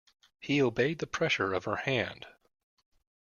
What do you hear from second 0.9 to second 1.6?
the pressure